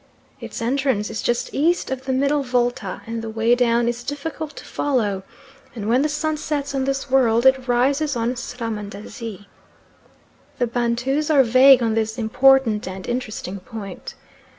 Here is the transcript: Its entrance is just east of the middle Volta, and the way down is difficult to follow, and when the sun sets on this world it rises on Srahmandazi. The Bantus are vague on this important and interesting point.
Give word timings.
Its 0.39 0.63
entrance 0.63 1.11
is 1.11 1.21
just 1.21 1.53
east 1.53 1.91
of 1.91 2.05
the 2.05 2.11
middle 2.11 2.41
Volta, 2.41 3.03
and 3.05 3.21
the 3.21 3.29
way 3.29 3.53
down 3.53 3.87
is 3.87 4.01
difficult 4.03 4.55
to 4.55 4.65
follow, 4.65 5.21
and 5.75 5.87
when 5.87 6.01
the 6.01 6.09
sun 6.09 6.37
sets 6.37 6.73
on 6.73 6.85
this 6.85 7.11
world 7.11 7.45
it 7.45 7.67
rises 7.67 8.15
on 8.15 8.33
Srahmandazi. 8.35 9.45
The 10.57 10.65
Bantus 10.65 11.29
are 11.29 11.43
vague 11.43 11.83
on 11.83 11.93
this 11.93 12.17
important 12.17 12.87
and 12.87 13.07
interesting 13.07 13.59
point. 13.59 14.15